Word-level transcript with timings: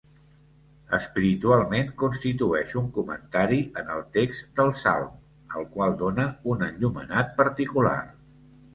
Espiritualment, 0.97 1.91
constitueix 2.03 2.73
un 2.81 2.89
comentari 2.97 3.61
en 3.83 3.93
el 3.99 4.03
text 4.19 4.51
del 4.63 4.75
salm, 4.81 5.15
al 5.55 5.71
qual 5.77 5.97
dóna 6.05 6.29
un 6.57 6.69
enllumenat 6.73 7.35
particular. 7.47 7.99